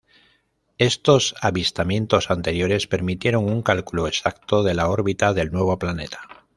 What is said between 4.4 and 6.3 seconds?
de la órbita del nuevo planeta.